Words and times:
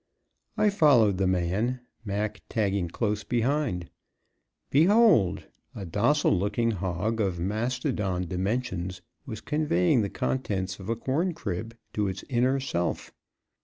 I 0.57 0.71
followed 0.71 1.19
the 1.19 1.27
man, 1.27 1.81
Mac 2.03 2.41
tagging 2.49 2.87
close 2.89 3.23
behind. 3.23 3.91
Behold! 4.71 5.45
A 5.75 5.85
docile 5.85 6.35
looking 6.35 6.71
hog 6.71 7.21
of 7.21 7.37
mastodon 7.39 8.25
dimensions 8.25 9.03
was 9.27 9.41
conveying 9.41 10.01
the 10.01 10.09
contents 10.09 10.79
of 10.79 10.89
a 10.89 10.95
corn 10.95 11.35
crib 11.35 11.77
to 11.93 12.07
its 12.07 12.23
inner 12.29 12.59
self. 12.59 13.13